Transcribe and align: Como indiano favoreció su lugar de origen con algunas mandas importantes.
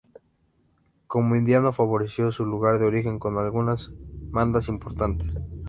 Como 1.05 1.35
indiano 1.35 1.73
favoreció 1.73 2.31
su 2.31 2.43
lugar 2.43 2.79
de 2.79 2.87
origen 2.87 3.19
con 3.19 3.37
algunas 3.37 3.91
mandas 4.31 4.67
importantes. 4.67 5.35